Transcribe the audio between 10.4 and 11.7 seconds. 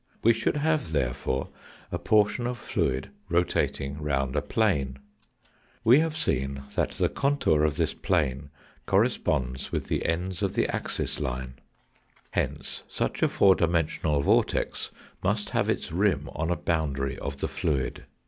of the axis line.